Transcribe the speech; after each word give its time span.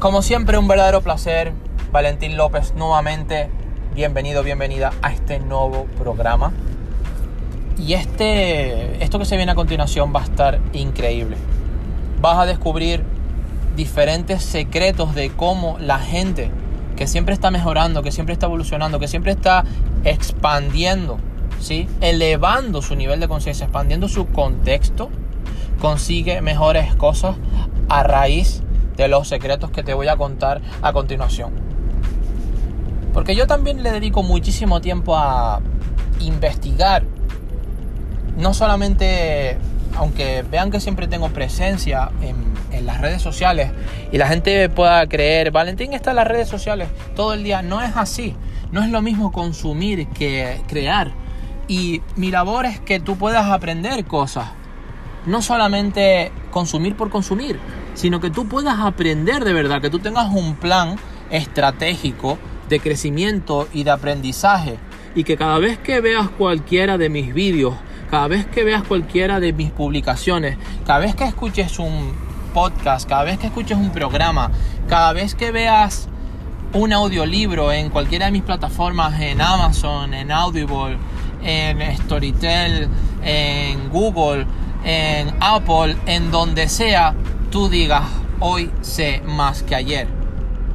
Como 0.00 0.22
siempre, 0.22 0.56
un 0.56 0.66
verdadero 0.66 1.02
placer. 1.02 1.52
Valentín 1.92 2.38
López 2.38 2.72
nuevamente. 2.74 3.50
Bienvenido, 3.94 4.42
bienvenida 4.42 4.94
a 5.02 5.12
este 5.12 5.40
nuevo 5.40 5.84
programa. 5.98 6.54
Y 7.76 7.92
este, 7.92 9.04
esto 9.04 9.18
que 9.18 9.26
se 9.26 9.36
viene 9.36 9.52
a 9.52 9.54
continuación 9.54 10.10
va 10.16 10.20
a 10.20 10.24
estar 10.24 10.58
increíble. 10.72 11.36
Vas 12.18 12.38
a 12.38 12.46
descubrir 12.46 13.04
diferentes 13.76 14.42
secretos 14.42 15.14
de 15.14 15.28
cómo 15.32 15.76
la 15.78 15.98
gente 15.98 16.50
que 16.96 17.06
siempre 17.06 17.34
está 17.34 17.50
mejorando, 17.50 18.02
que 18.02 18.10
siempre 18.10 18.32
está 18.32 18.46
evolucionando, 18.46 19.00
que 19.00 19.06
siempre 19.06 19.32
está 19.32 19.66
expandiendo, 20.04 21.18
¿sí? 21.60 21.86
elevando 22.00 22.80
su 22.80 22.96
nivel 22.96 23.20
de 23.20 23.28
conciencia, 23.28 23.64
expandiendo 23.64 24.08
su 24.08 24.28
contexto, 24.28 25.10
consigue 25.78 26.40
mejores 26.40 26.94
cosas 26.94 27.36
a 27.90 28.02
raíz 28.02 28.62
de 29.04 29.08
los 29.08 29.28
secretos 29.28 29.70
que 29.70 29.82
te 29.82 29.94
voy 29.94 30.08
a 30.08 30.16
contar 30.16 30.60
a 30.82 30.92
continuación. 30.92 31.52
Porque 33.12 33.34
yo 33.34 33.46
también 33.46 33.82
le 33.82 33.90
dedico 33.90 34.22
muchísimo 34.22 34.80
tiempo 34.80 35.16
a 35.16 35.60
investigar, 36.20 37.02
no 38.36 38.54
solamente, 38.54 39.58
aunque 39.96 40.44
vean 40.48 40.70
que 40.70 40.80
siempre 40.80 41.08
tengo 41.08 41.28
presencia 41.30 42.10
en, 42.22 42.50
las 42.86 43.00
redes 43.02 43.20
sociales 43.20 43.72
y 44.10 44.16
la 44.16 44.26
gente 44.26 44.70
pueda 44.70 45.06
creer, 45.06 45.50
Valentín 45.50 45.92
está 45.92 46.10
en 46.10 46.16
las 46.16 46.26
redes 46.26 46.48
sociales 46.48 46.88
todo 47.14 47.34
el 47.34 47.44
día, 47.44 47.60
no 47.60 47.82
es 47.82 47.94
así, 47.94 48.34
no 48.72 48.82
es 48.82 48.88
lo 48.88 49.02
mismo 49.02 49.32
consumir 49.32 50.08
que 50.08 50.62
crear. 50.66 51.10
Y 51.68 52.00
mi 52.16 52.30
labor 52.30 52.64
es 52.64 52.80
que 52.80 52.98
tú 52.98 53.16
puedas 53.16 53.50
aprender 53.50 54.04
cosas, 54.06 54.48
no 55.26 55.42
solamente 55.42 56.32
consumir 56.50 56.96
por 56.96 57.10
consumir, 57.10 57.58
sino 57.94 58.20
que 58.20 58.30
tú 58.30 58.46
puedas 58.48 58.78
aprender 58.80 59.44
de 59.44 59.52
verdad, 59.52 59.80
que 59.80 59.90
tú 59.90 59.98
tengas 59.98 60.32
un 60.32 60.56
plan 60.56 60.96
estratégico 61.30 62.38
de 62.68 62.80
crecimiento 62.80 63.68
y 63.72 63.84
de 63.84 63.90
aprendizaje. 63.90 64.78
Y 65.14 65.24
que 65.24 65.36
cada 65.36 65.58
vez 65.58 65.78
que 65.78 66.00
veas 66.00 66.28
cualquiera 66.28 66.96
de 66.96 67.08
mis 67.08 67.34
vídeos, 67.34 67.74
cada 68.10 68.28
vez 68.28 68.46
que 68.46 68.64
veas 68.64 68.84
cualquiera 68.84 69.40
de 69.40 69.52
mis 69.52 69.70
publicaciones, 69.70 70.56
cada 70.86 71.00
vez 71.00 71.14
que 71.14 71.24
escuches 71.24 71.78
un 71.78 72.12
podcast, 72.54 73.08
cada 73.08 73.24
vez 73.24 73.38
que 73.38 73.48
escuches 73.48 73.76
un 73.76 73.90
programa, 73.90 74.50
cada 74.88 75.12
vez 75.12 75.34
que 75.34 75.50
veas 75.50 76.08
un 76.72 76.92
audiolibro 76.92 77.72
en 77.72 77.90
cualquiera 77.90 78.26
de 78.26 78.32
mis 78.32 78.42
plataformas, 78.42 79.20
en 79.20 79.40
Amazon, 79.40 80.14
en 80.14 80.30
Audible, 80.30 80.96
en 81.42 81.96
Storytel, 81.98 82.88
en 83.24 83.88
Google, 83.90 84.46
en 84.84 85.34
Apple, 85.40 85.96
en 86.06 86.30
donde 86.30 86.68
sea, 86.68 87.14
tú 87.50 87.68
digas, 87.68 88.04
hoy 88.40 88.70
sé 88.80 89.22
más 89.26 89.62
que 89.62 89.74
ayer. 89.74 90.08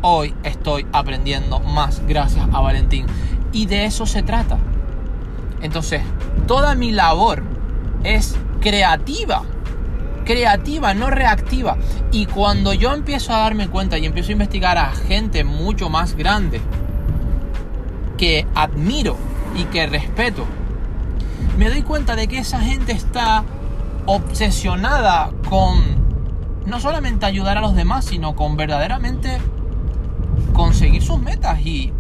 Hoy 0.02 0.34
estoy 0.44 0.86
aprendiendo 0.92 1.59
más 1.59 2.06
gracias 2.08 2.47
a 2.53 2.62
Valentín. 2.62 3.08
Y 3.52 3.66
de 3.66 3.86
eso 3.86 4.06
se 4.06 4.22
trata. 4.22 4.58
Entonces, 5.62 6.02
toda 6.47 6.75
mi 6.75 6.92
labor 6.92 7.44
es 8.03 8.38
creativa. 8.62 9.44
Creativa, 10.25 10.94
no 10.94 11.09
reactiva. 11.09 11.78
Y 12.12 12.25
cuando 12.28 12.73
yo 12.73 12.94
empiezo 12.94 13.34
a 13.34 13.38
darme 13.38 13.67
cuenta 13.67 13.97
y 13.97 14.06
empiezo 14.06 14.30
a 14.30 14.34
investigar 14.34 14.78
a 14.78 14.92
gente 14.92 15.44
mucho 15.44 15.90
más 15.90 16.16
grande, 16.16 16.62
que 18.17 18.47
admiro 18.56 19.17
y 19.56 19.64
que 19.66 19.88
respeto, 19.88 20.45
me 21.58 21.69
doy 21.69 21.81
cuenta 21.81 22.16
de 22.16 22.28
que 22.28 22.40
esa 22.40 22.59
gente 22.59 22.92
está 22.92 23.44
obsesionada 24.06 25.31
con 25.50 26.06
no 26.66 26.80
solamente 26.80 27.25
ayudar 27.25 27.58
a 27.58 27.61
los 27.61 27.75
demás, 27.75 28.06
sino 28.06 28.36
con 28.36 28.58
verdaderamente 28.58 29.39
conseguir 30.53 31.02
sus 31.02 31.20
metas 31.20 31.59
y 31.66 31.94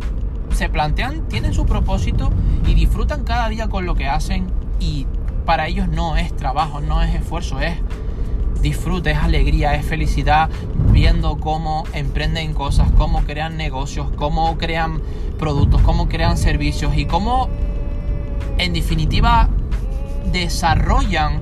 se 0.53 0.69
plantean, 0.69 1.27
tienen 1.27 1.53
su 1.53 1.65
propósito 1.65 2.31
y 2.65 2.73
disfrutan 2.73 3.23
cada 3.23 3.49
día 3.49 3.67
con 3.67 3.85
lo 3.85 3.95
que 3.95 4.07
hacen 4.07 4.47
y 4.79 5.05
para 5.45 5.67
ellos 5.67 5.87
no 5.87 6.17
es 6.17 6.35
trabajo, 6.35 6.79
no 6.79 7.01
es 7.01 7.13
esfuerzo, 7.13 7.59
es 7.59 7.77
disfrute, 8.61 9.11
es 9.11 9.17
alegría, 9.17 9.75
es 9.75 9.85
felicidad 9.85 10.49
viendo 10.91 11.37
cómo 11.37 11.83
emprenden 11.93 12.53
cosas, 12.53 12.89
cómo 12.97 13.23
crean 13.23 13.57
negocios, 13.57 14.07
cómo 14.15 14.57
crean 14.57 15.01
productos, 15.37 15.81
cómo 15.81 16.07
crean 16.07 16.37
servicios 16.37 16.97
y 16.97 17.05
cómo 17.05 17.49
en 18.57 18.73
definitiva 18.73 19.49
desarrollan 20.31 21.41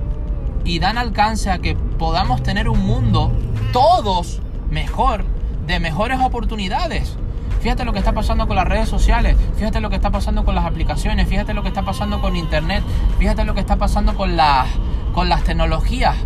y 0.64 0.80
dan 0.80 0.98
alcance 0.98 1.50
a 1.50 1.60
que 1.60 1.76
podamos 1.76 2.44
tener 2.44 2.70
un 2.70 2.80
mundo 2.80 3.32
todos 3.72 4.42
mejor, 4.70 5.26
de 5.68 5.80
mejores 5.80 6.20
oportunidades. 6.20 7.18
Fíjate 7.62 7.86
lo 7.86 7.94
que 7.94 8.00
está 8.00 8.12
pasando 8.12 8.46
con 8.46 8.58
las 8.58 8.68
redes 8.68 8.90
sociales, 8.90 9.38
fíjate 9.56 9.80
lo 9.80 9.90
que 9.90 9.96
está 9.96 10.12
pasando 10.12 10.44
con 10.44 10.54
las 10.54 10.66
aplicaciones, 10.66 11.30
fíjate 11.30 11.54
lo 11.54 11.62
que 11.64 11.70
está 11.70 11.84
pasando 11.84 12.20
con 12.20 12.36
internet, 12.36 12.84
fíjate 13.20 13.46
lo 13.46 13.54
que 13.54 13.62
está 13.62 13.78
pasando 13.78 14.16
con 14.16 14.36
las, 14.36 14.68
con 15.14 15.30
las 15.30 15.44
tecnologías. 15.44 16.18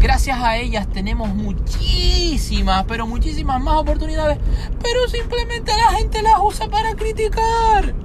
Gracias 0.00 0.38
a 0.38 0.58
ellas 0.58 0.86
tenemos 0.88 1.34
muchísimas, 1.34 2.84
pero 2.84 3.06
muchísimas 3.06 3.62
más 3.62 3.76
oportunidades, 3.76 4.38
pero 4.82 5.08
simplemente 5.08 5.72
la 5.74 5.96
gente 5.96 6.20
las 6.20 6.38
usa 6.42 6.68
para 6.68 6.94
criticar. 6.94 8.03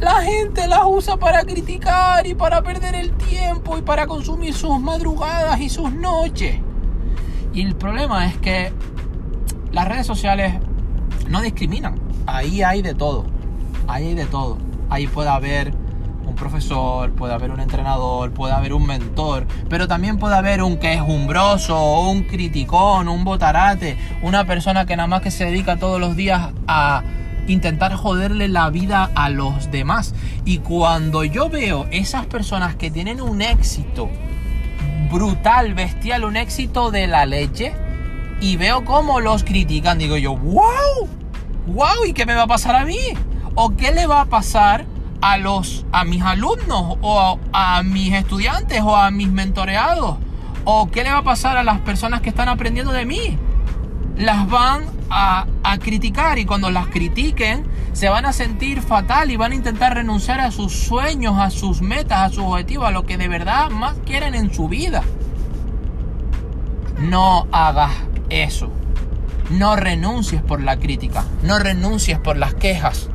La 0.00 0.22
gente 0.22 0.66
las 0.66 0.80
usa 0.86 1.18
para 1.18 1.44
criticar 1.44 2.26
y 2.26 2.34
para 2.34 2.62
perder 2.62 2.94
el 2.94 3.12
tiempo 3.12 3.76
y 3.76 3.82
para 3.82 4.06
consumir 4.06 4.54
sus 4.54 4.80
madrugadas 4.80 5.60
y 5.60 5.68
sus 5.68 5.92
noches. 5.92 6.58
Y 7.52 7.60
el 7.60 7.76
problema 7.76 8.26
es 8.26 8.38
que 8.38 8.72
las 9.72 9.86
redes 9.86 10.06
sociales 10.06 10.54
no 11.28 11.42
discriminan. 11.42 12.00
Ahí 12.26 12.62
hay 12.62 12.80
de 12.80 12.94
todo. 12.94 13.26
Ahí 13.88 14.06
hay 14.06 14.14
de 14.14 14.24
todo. 14.24 14.56
Ahí 14.88 15.06
puede 15.06 15.28
haber 15.28 15.74
un 16.24 16.34
profesor, 16.34 17.12
puede 17.12 17.34
haber 17.34 17.50
un 17.50 17.60
entrenador, 17.60 18.32
puede 18.32 18.54
haber 18.54 18.72
un 18.72 18.86
mentor, 18.86 19.46
pero 19.68 19.86
también 19.86 20.16
puede 20.16 20.34
haber 20.34 20.62
un 20.62 20.78
quejumbroso, 20.78 22.08
un 22.08 22.22
criticón, 22.22 23.08
un 23.08 23.22
botarate, 23.24 23.98
una 24.22 24.46
persona 24.46 24.86
que 24.86 24.96
nada 24.96 25.08
más 25.08 25.20
que 25.20 25.30
se 25.30 25.44
dedica 25.44 25.76
todos 25.76 26.00
los 26.00 26.16
días 26.16 26.52
a 26.66 27.02
intentar 27.50 27.94
joderle 27.94 28.48
la 28.48 28.70
vida 28.70 29.10
a 29.14 29.28
los 29.30 29.70
demás. 29.70 30.14
Y 30.44 30.58
cuando 30.58 31.24
yo 31.24 31.48
veo 31.48 31.86
esas 31.90 32.26
personas 32.26 32.76
que 32.76 32.90
tienen 32.90 33.20
un 33.20 33.42
éxito 33.42 34.08
brutal, 35.10 35.74
bestial, 35.74 36.24
un 36.24 36.36
éxito 36.36 36.90
de 36.90 37.06
la 37.06 37.26
leche, 37.26 37.74
y 38.40 38.56
veo 38.56 38.84
cómo 38.84 39.20
los 39.20 39.44
critican, 39.44 39.98
digo 39.98 40.16
yo, 40.16 40.36
wow, 40.36 41.08
wow, 41.66 42.04
¿y 42.06 42.12
qué 42.12 42.24
me 42.24 42.34
va 42.34 42.42
a 42.42 42.46
pasar 42.46 42.74
a 42.74 42.84
mí? 42.84 42.98
¿O 43.54 43.76
qué 43.76 43.92
le 43.92 44.06
va 44.06 44.22
a 44.22 44.24
pasar 44.26 44.86
a 45.20 45.36
los 45.36 45.84
a 45.92 46.04
mis 46.04 46.22
alumnos 46.22 46.96
o 47.02 47.38
a, 47.52 47.78
a 47.78 47.82
mis 47.82 48.14
estudiantes 48.14 48.80
o 48.82 48.96
a 48.96 49.10
mis 49.10 49.28
mentoreados? 49.28 50.16
¿O 50.64 50.90
qué 50.90 51.04
le 51.04 51.10
va 51.10 51.18
a 51.18 51.24
pasar 51.24 51.56
a 51.56 51.64
las 51.64 51.80
personas 51.80 52.20
que 52.20 52.30
están 52.30 52.48
aprendiendo 52.48 52.92
de 52.92 53.04
mí? 53.04 53.36
Las 54.16 54.48
van 54.48 54.99
a, 55.10 55.46
criticar 55.80 56.38
y 56.38 56.44
cuando 56.44 56.70
las 56.70 56.88
critiquen 56.88 57.64
se 57.92 58.08
van 58.08 58.26
a 58.26 58.32
sentir 58.32 58.82
fatal 58.82 59.30
y 59.30 59.36
van 59.36 59.52
a 59.52 59.54
intentar 59.54 59.94
renunciar 59.94 60.40
a 60.40 60.50
sus 60.50 60.72
sueños, 60.72 61.38
a 61.38 61.50
sus 61.50 61.80
metas, 61.82 62.18
a 62.20 62.28
sus 62.28 62.44
objetivos, 62.44 62.86
a 62.86 62.90
lo 62.90 63.04
que 63.04 63.16
de 63.16 63.28
verdad 63.28 63.70
más 63.70 63.96
quieren 64.04 64.34
en 64.34 64.52
su 64.52 64.68
vida. 64.68 65.02
No 66.98 67.46
hagas 67.50 67.92
eso. 68.28 68.70
No 69.50 69.74
renuncies 69.74 70.42
por 70.42 70.62
la 70.62 70.78
crítica, 70.78 71.24
no 71.42 71.58
renuncies 71.58 72.18
por 72.18 72.36
las 72.36 72.54
quejas. 72.54 73.10